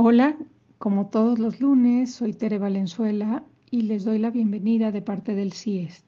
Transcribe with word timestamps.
Hola, 0.00 0.36
como 0.78 1.08
todos 1.08 1.40
los 1.40 1.58
lunes, 1.58 2.14
soy 2.14 2.32
Tere 2.32 2.58
Valenzuela 2.58 3.42
y 3.68 3.82
les 3.82 4.04
doy 4.04 4.20
la 4.20 4.30
bienvenida 4.30 4.92
de 4.92 5.02
parte 5.02 5.34
del 5.34 5.52
CIES. 5.52 6.04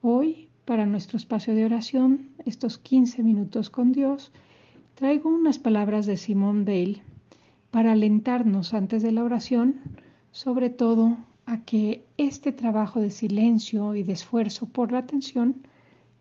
Hoy, 0.00 0.48
para 0.64 0.86
nuestro 0.86 1.16
espacio 1.16 1.56
de 1.56 1.64
oración, 1.64 2.30
estos 2.46 2.78
15 2.78 3.24
minutos 3.24 3.68
con 3.68 3.90
Dios, 3.90 4.30
traigo 4.94 5.28
unas 5.28 5.58
palabras 5.58 6.06
de 6.06 6.16
Simón 6.16 6.64
Bale 6.64 7.02
para 7.72 7.90
alentarnos 7.90 8.74
antes 8.74 9.02
de 9.02 9.10
la 9.10 9.24
oración, 9.24 9.80
sobre 10.30 10.70
todo 10.70 11.16
a 11.46 11.62
que 11.62 12.04
este 12.16 12.52
trabajo 12.52 13.00
de 13.00 13.10
silencio 13.10 13.96
y 13.96 14.04
de 14.04 14.12
esfuerzo 14.12 14.66
por 14.66 14.92
la 14.92 14.98
atención, 14.98 15.66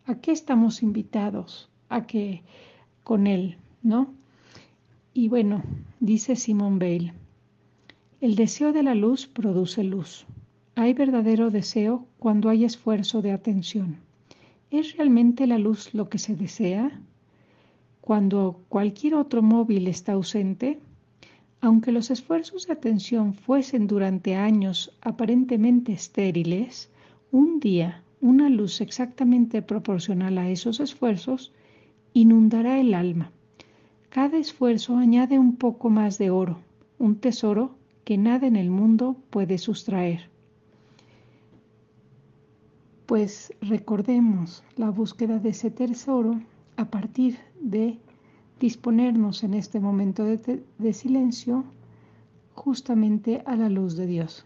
a 0.08 0.16
qué 0.16 0.32
estamos 0.32 0.82
invitados, 0.82 1.70
a 1.90 2.08
que 2.08 2.42
con 3.04 3.28
Él, 3.28 3.58
¿no? 3.84 4.23
Y 5.16 5.28
bueno, 5.28 5.62
dice 6.00 6.36
Simón 6.36 6.80
Bale, 6.80 7.14
el 8.20 8.36
deseo 8.36 8.74
de 8.74 8.82
la 8.82 8.96
luz 8.96 9.28
produce 9.28 9.84
luz. 9.84 10.26
Hay 10.74 10.96
verdadero 10.96 11.52
deseo 11.52 12.08
cuando 12.18 12.50
hay 12.50 12.66
esfuerzo 12.66 13.22
de 13.22 13.32
atención. 13.32 13.98
¿Es 14.72 14.98
realmente 14.98 15.46
la 15.46 15.60
luz 15.60 15.94
lo 15.94 16.10
que 16.10 16.18
se 16.18 16.36
desea? 16.36 17.00
Cuando 18.02 18.60
cualquier 18.70 19.14
otro 19.14 19.44
móvil 19.44 19.88
está 19.88 20.14
ausente, 20.14 20.80
aunque 21.62 21.92
los 21.92 22.10
esfuerzos 22.10 22.66
de 22.66 22.74
atención 22.74 23.36
fuesen 23.36 23.86
durante 23.86 24.34
años 24.34 24.98
aparentemente 25.02 25.94
estériles, 25.94 26.90
un 27.32 27.60
día 27.60 28.02
una 28.20 28.50
luz 28.50 28.82
exactamente 28.82 29.62
proporcional 29.62 30.40
a 30.40 30.50
esos 30.50 30.80
esfuerzos 30.80 31.52
inundará 32.14 32.80
el 32.80 32.96
alma 32.96 33.32
cada 34.14 34.38
esfuerzo 34.38 34.96
añade 34.96 35.40
un 35.40 35.56
poco 35.56 35.90
más 35.90 36.20
de 36.20 36.30
oro, 36.30 36.60
un 37.00 37.16
tesoro 37.16 37.72
que 38.04 38.16
nada 38.16 38.46
en 38.46 38.56
el 38.56 38.70
mundo 38.70 39.18
puede 39.32 39.58
sustraer. 39.58 40.30
Pues 43.08 43.52
recordemos 43.60 44.64
la 44.78 44.92
búsqueda 44.92 45.40
de 45.40 45.50
ese 45.50 45.72
tesoro 45.72 46.40
a 46.78 46.86
partir 46.86 47.40
de 47.60 47.98
disponernos 48.60 49.44
en 49.44 49.56
este 49.56 49.80
momento 49.80 50.26
de, 50.26 50.64
de 50.78 50.94
silencio 50.94 51.64
justamente 52.54 53.42
a 53.48 53.56
la 53.56 53.68
luz 53.68 53.98
de 53.98 54.06
Dios. 54.06 54.46